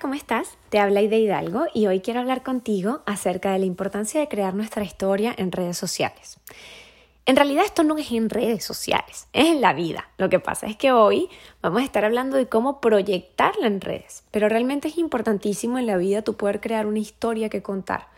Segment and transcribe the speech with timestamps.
[0.00, 0.56] ¿Cómo estás?
[0.70, 4.54] Te habla Ide Hidalgo y hoy quiero hablar contigo acerca de la importancia de crear
[4.54, 6.38] nuestra historia en redes sociales.
[7.26, 10.08] En realidad esto no es en redes sociales, es en la vida.
[10.18, 11.28] Lo que pasa es que hoy
[11.62, 15.96] vamos a estar hablando de cómo proyectarla en redes, pero realmente es importantísimo en la
[15.96, 18.08] vida tu poder crear una historia que contar.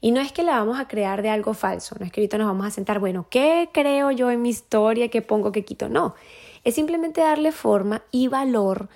[0.00, 2.38] Y no es que la vamos a crear de algo falso, no es que ahorita
[2.38, 5.08] nos vamos a sentar, bueno, ¿qué creo yo en mi historia?
[5.08, 5.52] ¿Qué pongo?
[5.52, 5.88] ¿Qué quito?
[5.88, 6.14] No,
[6.64, 8.88] es simplemente darle forma y valor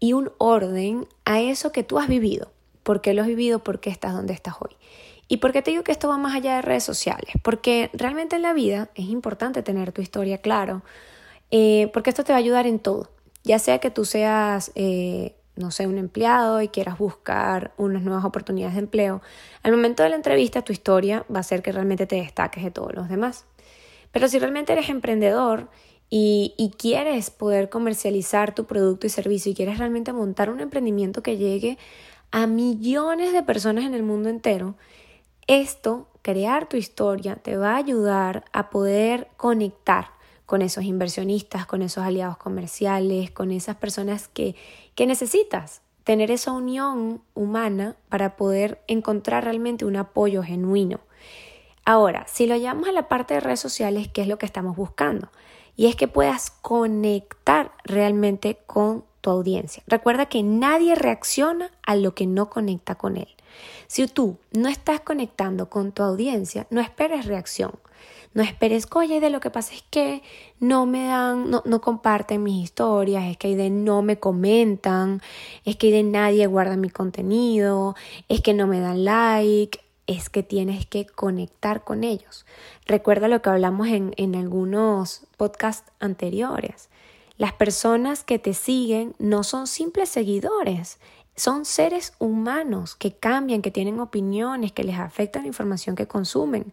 [0.00, 2.52] y un orden a eso que tú has vivido.
[2.82, 3.58] ¿Por qué lo has vivido?
[3.58, 4.76] ¿Por qué estás donde estás hoy?
[5.28, 7.32] ¿Y por qué te digo que esto va más allá de redes sociales?
[7.42, 10.82] Porque realmente en la vida es importante tener tu historia claro,
[11.50, 13.10] eh, porque esto te va a ayudar en todo.
[13.44, 18.24] Ya sea que tú seas, eh, no sé, un empleado y quieras buscar unas nuevas
[18.24, 19.20] oportunidades de empleo,
[19.62, 22.70] al momento de la entrevista tu historia va a ser que realmente te destaques de
[22.70, 23.44] todos los demás.
[24.12, 25.68] Pero si realmente eres emprendedor
[26.10, 31.36] y, quieres poder comercializar tu producto y servicio y quieres realmente montar un emprendimiento que
[31.36, 31.78] llegue
[32.30, 34.74] a millones de personas en el mundo entero,
[35.46, 40.10] esto, crear tu historia, te va a ayudar a poder conectar
[40.46, 44.54] con esos inversionistas, con esos aliados comerciales, con esas personas que,
[44.94, 51.00] que necesitas, tener esa unión humana para poder encontrar realmente un apoyo genuino.
[51.84, 54.76] Ahora, si lo llevamos a la parte de redes sociales, ¿qué es lo que estamos
[54.76, 55.30] buscando?
[55.78, 59.84] Y es que puedas conectar realmente con tu audiencia.
[59.86, 63.28] Recuerda que nadie reacciona a lo que no conecta con él.
[63.86, 67.70] Si tú no estás conectando con tu audiencia, no esperes reacción.
[68.34, 70.22] No esperes, oye, de lo que pasa es que
[70.58, 75.22] no me dan, no, no comparten mis historias, es que de no me comentan,
[75.64, 77.94] es que de nadie guarda mi contenido,
[78.28, 82.44] es que no me dan like, es que tienes que conectar con ellos.
[82.86, 86.88] Recuerda lo que hablamos en, en algunos podcasts anteriores.
[87.36, 90.98] Las personas que te siguen no son simples seguidores,
[91.36, 96.72] son seres humanos que cambian, que tienen opiniones, que les afecta la información que consumen.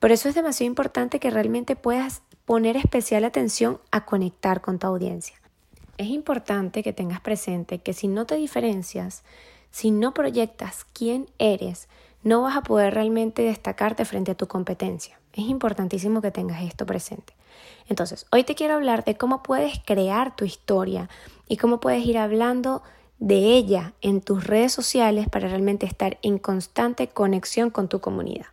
[0.00, 4.86] Por eso es demasiado importante que realmente puedas poner especial atención a conectar con tu
[4.86, 5.36] audiencia.
[5.96, 9.22] Es importante que tengas presente que si no te diferencias,
[9.70, 11.88] si no proyectas quién eres,
[12.22, 15.18] no vas a poder realmente destacarte frente a tu competencia.
[15.32, 17.34] Es importantísimo que tengas esto presente.
[17.88, 21.08] Entonces, hoy te quiero hablar de cómo puedes crear tu historia
[21.48, 22.82] y cómo puedes ir hablando
[23.18, 28.46] de ella en tus redes sociales para realmente estar en constante conexión con tu comunidad.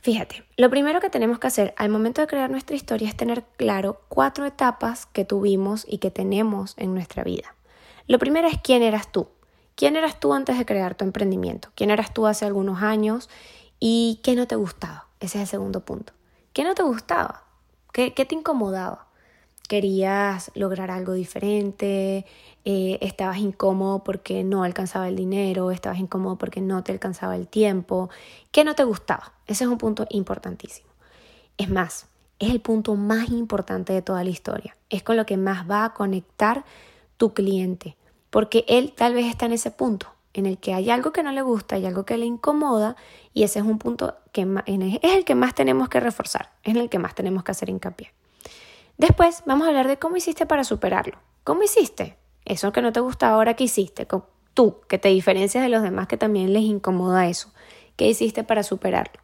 [0.00, 3.44] Fíjate, lo primero que tenemos que hacer al momento de crear nuestra historia es tener
[3.56, 7.54] claro cuatro etapas que tuvimos y que tenemos en nuestra vida.
[8.06, 9.28] Lo primero es quién eras tú.
[9.78, 11.68] ¿Quién eras tú antes de crear tu emprendimiento?
[11.76, 13.30] ¿Quién eras tú hace algunos años
[13.78, 15.06] y qué no te gustaba?
[15.20, 16.12] Ese es el segundo punto.
[16.52, 17.44] ¿Qué no te gustaba?
[17.92, 19.06] ¿Qué, te incomodaba?
[19.68, 22.26] ¿Querías lograr algo diferente?
[22.64, 25.70] Eh, ¿Estabas incómodo porque no alcanzaba el dinero?
[25.70, 28.10] ¿Estabas incómodo porque no te alcanzaba el tiempo?
[28.50, 29.32] ¿Qué no te gustaba?
[29.46, 30.90] Ese es un punto importantísimo.
[31.56, 32.08] Es más,
[32.40, 34.76] es el punto más importante de toda la historia.
[34.90, 36.64] Es con lo que más va a conectar
[37.16, 37.96] tu cliente
[38.30, 41.32] porque él tal vez está en ese punto en el que hay algo que no
[41.32, 42.96] le gusta, hay algo que le incomoda
[43.34, 46.80] y ese es un punto que es el que más tenemos que reforzar, es en
[46.80, 48.12] el que más tenemos que hacer hincapié.
[48.98, 51.18] Después vamos a hablar de cómo hiciste para superarlo.
[51.44, 52.16] ¿Cómo hiciste?
[52.44, 54.06] Eso que no te gusta ahora, ¿qué hiciste?
[54.54, 57.52] Tú, que te diferencias de los demás que también les incomoda eso.
[57.96, 59.20] ¿Qué hiciste para superarlo?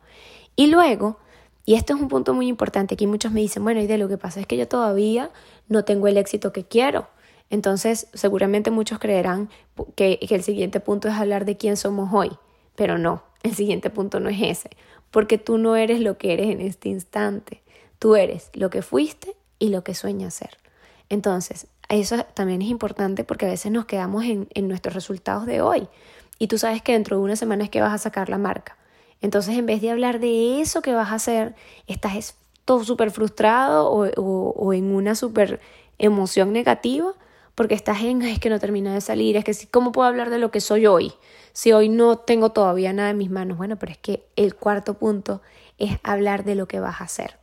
[0.56, 1.18] Y luego,
[1.64, 4.08] y esto es un punto muy importante, aquí muchos me dicen, bueno, y de lo
[4.08, 5.30] que pasa es que yo todavía
[5.68, 7.08] no tengo el éxito que quiero.
[7.54, 9.48] Entonces, seguramente muchos creerán
[9.94, 12.32] que, el siguiente punto es hablar de quién somos hoy,
[12.74, 14.70] pero no, el siguiente punto no es ese,
[15.12, 17.62] porque tú no eres lo que eres en este instante,
[18.00, 20.58] tú eres lo que fuiste y lo que sueñas ser.
[21.08, 25.86] Entonces, eso también es importante porque a veces nos quedamos en, nuestros resultados de hoy
[26.40, 28.76] y tú sabes que dentro de una semana es que vas a sacar la marca.
[29.20, 31.54] Entonces, en vez de hablar de eso que vas a hacer,
[31.86, 32.34] estás
[32.64, 35.60] todo súper frustrado o, o, en una súper
[35.98, 37.14] emoción negativa
[37.54, 40.38] porque estás en, es que no termina de salir, es que ¿cómo puedo hablar de
[40.38, 41.12] lo que soy hoy?
[41.52, 43.56] Si hoy no tengo todavía nada en mis manos.
[43.56, 45.40] Bueno, pero es que el cuarto punto
[45.78, 47.38] es hablar de lo que vas a hacer.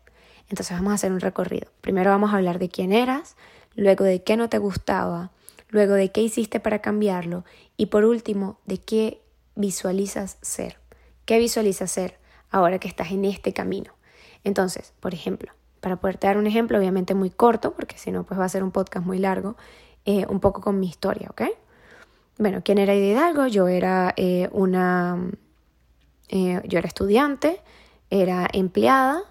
[0.50, 1.72] Entonces vamos a hacer un recorrido.
[1.80, 3.38] Primero vamos a hablar de quién eras,
[3.74, 5.32] luego de qué no te gustaba,
[5.70, 7.46] luego de qué hiciste para cambiarlo
[7.78, 9.22] y por último de qué
[9.56, 10.78] visualizas ser.
[11.26, 12.20] ¿Qué visualizas hacer
[12.50, 13.94] ahora que estás en este camino?
[14.44, 18.40] Entonces, por ejemplo, para poderte dar un ejemplo, obviamente muy corto, porque si no, pues
[18.40, 19.56] va a ser un podcast muy largo,
[20.04, 21.44] eh, un poco con mi historia, ¿ok?
[22.40, 23.48] Bueno, ¿quién era Ida Hidalgo?
[23.48, 25.30] Yo era eh, una...
[26.30, 27.62] Eh, yo era estudiante,
[28.10, 29.22] era empleada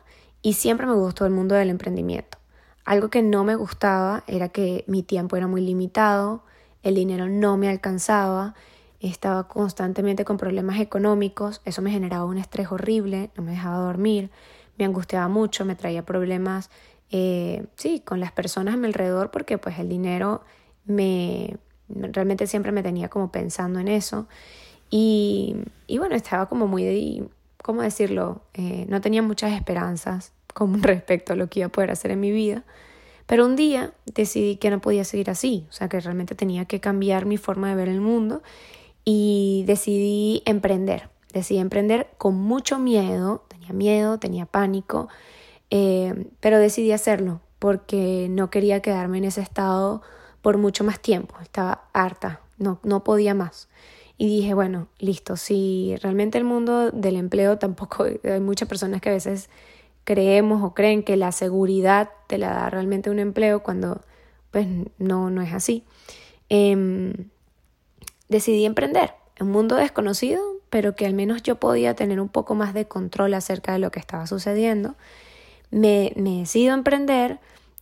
[0.42, 2.38] y siempre me gustó el mundo del emprendimiento.
[2.84, 6.44] Algo que no me gustaba era que mi tiempo era muy limitado,
[6.82, 8.54] el dinero no me alcanzaba,
[9.00, 14.30] estaba constantemente con problemas económicos, eso me generaba un estrés horrible, no me dejaba dormir,
[14.76, 16.68] me angustiaba mucho, me traía problemas,
[17.08, 20.42] sí, con las personas a mi alrededor porque pues el dinero
[20.84, 21.56] me,
[21.88, 24.26] realmente siempre me tenía como pensando en eso
[24.90, 25.56] y,
[25.86, 27.28] y bueno, estaba como muy,
[27.62, 28.42] ¿cómo decirlo?
[28.54, 32.20] Eh, no tenía muchas esperanzas con respecto a lo que iba a poder hacer en
[32.20, 32.64] mi vida.
[33.26, 36.80] Pero un día decidí que no podía seguir así, o sea que realmente tenía que
[36.80, 38.42] cambiar mi forma de ver el mundo
[39.04, 41.08] y decidí emprender.
[41.32, 45.08] Decidí emprender con mucho miedo, tenía miedo, tenía pánico,
[45.70, 50.02] eh, pero decidí hacerlo porque no quería quedarme en ese estado
[50.42, 53.68] por mucho más tiempo, estaba harta, no, no podía más.
[54.16, 59.08] Y dije, bueno, listo, si realmente el mundo del empleo tampoco, hay muchas personas que
[59.08, 59.48] a veces
[60.04, 64.00] creemos o creen que la seguridad te la da realmente un empleo cuando
[64.50, 64.66] pues
[64.98, 65.84] no, no es así.
[66.48, 67.12] Em,
[68.28, 72.54] decidí emprender en un mundo desconocido, pero que al menos yo podía tener un poco
[72.54, 74.96] más de control acerca de lo que estaba sucediendo.
[75.70, 77.38] Me, me decido emprender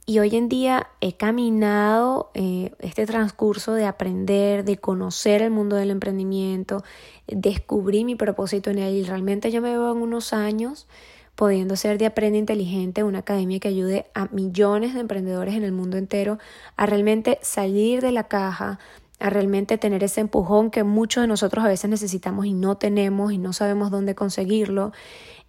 [0.08, 5.76] y hoy en día he caminado eh, este transcurso de aprender, de conocer el mundo
[5.76, 6.82] del emprendimiento,
[7.26, 10.88] descubrí mi propósito en él y realmente yo me veo en unos años
[11.34, 15.72] pudiendo ser de Aprende Inteligente, una academia que ayude a millones de emprendedores en el
[15.72, 16.38] mundo entero
[16.78, 18.78] a realmente salir de la caja,
[19.20, 23.30] a realmente tener ese empujón que muchos de nosotros a veces necesitamos y no tenemos
[23.30, 24.92] y no sabemos dónde conseguirlo,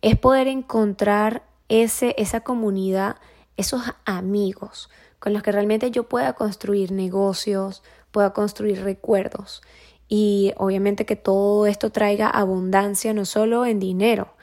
[0.01, 3.15] es poder encontrar ese, esa comunidad,
[3.57, 9.61] esos amigos con los que realmente yo pueda construir negocios, pueda construir recuerdos.
[10.07, 14.33] Y obviamente que todo esto traiga abundancia no solo en dinero,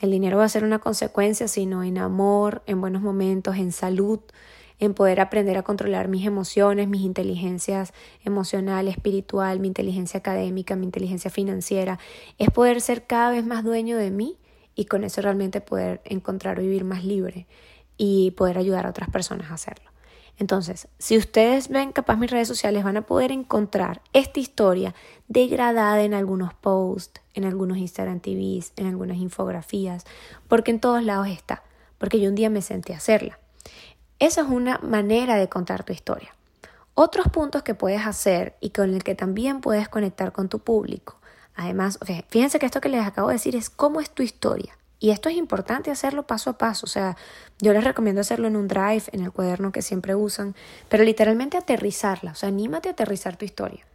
[0.00, 4.20] el dinero va a ser una consecuencia, sino en amor, en buenos momentos, en salud,
[4.78, 7.92] en poder aprender a controlar mis emociones, mis inteligencias
[8.24, 11.98] emocional, espiritual, mi inteligencia académica, mi inteligencia financiera.
[12.38, 14.38] Es poder ser cada vez más dueño de mí
[14.76, 17.48] y con eso realmente poder encontrar vivir más libre
[17.98, 19.90] y poder ayudar a otras personas a hacerlo.
[20.38, 24.94] Entonces, si ustedes ven capaz mis redes sociales, van a poder encontrar esta historia
[25.26, 30.04] degradada en algunos posts, en algunos Instagram TVs, en algunas infografías,
[30.46, 31.64] porque en todos lados está,
[31.98, 33.38] porque yo un día me senté a hacerla.
[34.20, 36.34] Esa es una manera de contar tu historia.
[36.94, 41.18] Otros puntos que puedes hacer y con el que también puedes conectar con tu público.
[41.56, 41.98] Además,
[42.28, 44.77] fíjense que esto que les acabo de decir es cómo es tu historia.
[45.00, 46.86] Y esto es importante hacerlo paso a paso.
[46.86, 47.16] O sea,
[47.60, 50.54] yo les recomiendo hacerlo en un drive, en el cuaderno que siempre usan,
[50.88, 52.32] pero literalmente aterrizarla.
[52.32, 53.86] O sea, anímate a aterrizar tu historia.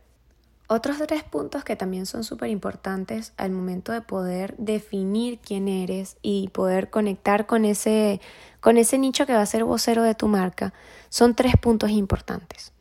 [0.67, 6.15] Otros tres puntos que también son súper importantes al momento de poder definir quién eres
[6.21, 8.21] y poder conectar con ese,
[8.61, 10.73] con ese nicho que va a ser vocero de tu marca
[11.09, 12.71] son tres puntos importantes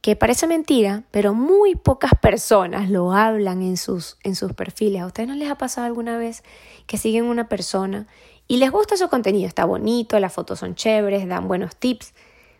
[0.00, 5.02] que parece mentira, pero muy pocas personas lo hablan en sus, en sus perfiles.
[5.02, 6.42] ¿A ustedes no les ha pasado alguna vez
[6.86, 8.06] que siguen una persona
[8.48, 9.46] y les gusta su contenido?
[9.46, 12.14] Está bonito, las fotos son chéveres, dan buenos tips,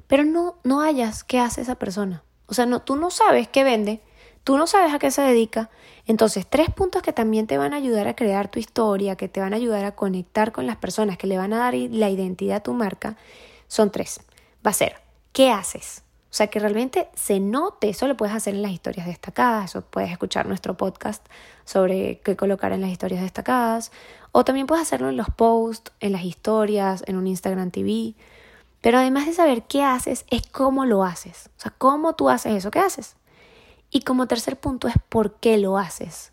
[0.07, 2.23] pero no, no hayas qué hace esa persona.
[2.47, 4.03] O sea, no, tú no sabes qué vende,
[4.45, 5.71] tú no sabes a qué se dedica.
[6.07, 9.41] Entonces, tres puntos que también te van a ayudar a crear tu historia, que te
[9.41, 12.59] van a ayudar a conectar con las personas, que le van a dar la identidad
[12.59, 13.17] a tu marca,
[13.69, 14.21] son tres.
[14.67, 14.97] Va a ser,
[15.33, 16.03] ¿qué haces?
[16.31, 19.83] O sea, que realmente se note, eso lo puedes hacer en las historias destacadas, eso
[19.83, 21.27] puedes escuchar nuestro podcast
[21.65, 23.91] sobre qué colocar en las historias destacadas,
[24.31, 28.15] o también puedes hacerlo en los posts, en las historias, en un Instagram TV.
[28.81, 31.51] Pero además de saber qué haces, es cómo lo haces.
[31.59, 33.17] O sea, cómo tú haces eso que haces.
[33.91, 36.33] Y como tercer punto es por qué lo haces.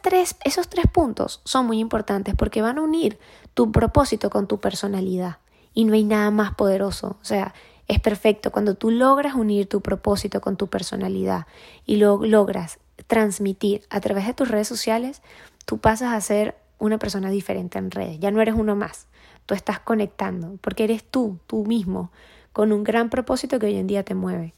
[0.00, 3.18] Tres, esos tres puntos son muy importantes porque van a unir
[3.54, 5.38] tu propósito con tu personalidad.
[5.74, 7.16] Y no hay nada más poderoso.
[7.20, 7.54] O sea,
[7.88, 11.46] es perfecto cuando tú logras unir tu propósito con tu personalidad
[11.84, 15.22] y lo logras transmitir a través de tus redes sociales,
[15.66, 19.06] tú pasas a ser una persona diferente en redes, ya no eres uno más,
[19.46, 22.10] tú estás conectando, porque eres tú, tú mismo,
[22.52, 24.54] con un gran propósito que hoy en día te mueve.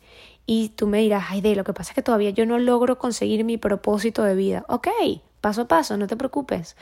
[0.47, 2.99] Y tú me dirás, ay, de lo que pasa es que todavía yo no logro
[2.99, 4.65] conseguir mi propósito de vida.
[4.69, 4.89] Ok,
[5.41, 6.77] paso a paso, no te preocupes.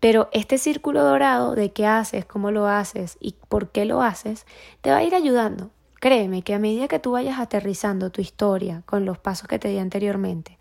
[0.00, 4.46] Pero este círculo dorado de qué haces, cómo lo haces y por qué lo haces,
[4.80, 5.70] te va a ir ayudando.
[6.00, 9.68] Créeme que a medida que tú vayas aterrizando tu historia con los pasos que te
[9.68, 10.58] di anteriormente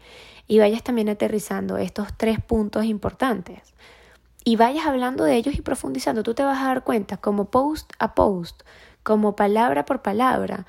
[0.47, 3.73] y vayas también aterrizando estos tres puntos importantes,
[4.43, 7.91] y vayas hablando de ellos y profundizando, tú te vas a dar cuenta, como post
[7.99, 8.63] a post,
[9.03, 10.65] como palabra por palabra,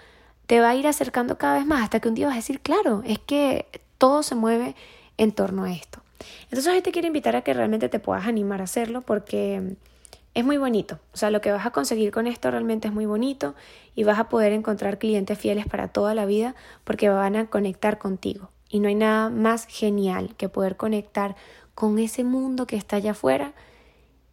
[0.46, 2.60] te va a ir acercando cada vez más hasta que un día vas a decir,
[2.60, 4.74] claro, es que todo se mueve
[5.16, 6.02] en torno a esto.
[6.44, 9.76] Entonces hoy te quiero invitar a que realmente te puedas animar a hacerlo porque
[10.34, 10.98] es muy bonito.
[11.12, 13.54] O sea, lo que vas a conseguir con esto realmente es muy bonito
[13.94, 17.98] y vas a poder encontrar clientes fieles para toda la vida porque van a conectar
[17.98, 18.50] contigo.
[18.68, 21.34] Y no hay nada más genial que poder conectar
[21.74, 23.52] con ese mundo que está allá afuera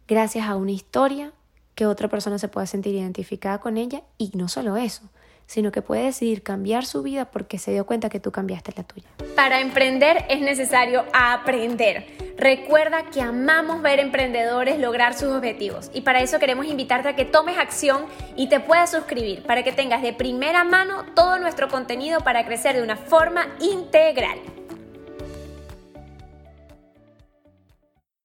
[0.06, 1.32] gracias a una historia
[1.74, 5.02] que otra persona se pueda sentir identificada con ella y no solo eso,
[5.46, 8.84] sino que puede decidir cambiar su vida porque se dio cuenta que tú cambiaste la
[8.84, 9.06] tuya.
[9.34, 12.27] Para emprender es necesario aprender.
[12.38, 17.24] Recuerda que amamos ver emprendedores lograr sus objetivos y para eso queremos invitarte a que
[17.24, 22.20] tomes acción y te puedas suscribir para que tengas de primera mano todo nuestro contenido
[22.20, 24.38] para crecer de una forma integral.